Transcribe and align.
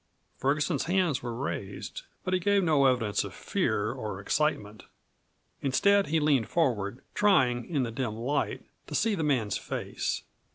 Ferguson's 0.35 0.85
hands 0.85 1.21
were 1.21 1.35
raised, 1.35 2.01
but 2.23 2.33
he 2.33 2.39
gave 2.39 2.63
no 2.63 2.87
evidence 2.87 3.23
of 3.23 3.35
fear 3.35 3.91
or 3.91 4.19
excitement. 4.19 4.85
Instead, 5.61 6.07
he 6.07 6.19
leaned 6.19 6.49
forward, 6.49 7.03
trying, 7.13 7.69
in 7.69 7.83
the 7.83 7.91
dim 7.91 8.15
light, 8.15 8.65
to 8.87 8.95
see 8.95 9.13
the 9.13 9.21
man's 9.21 9.59
face. 9.59 10.23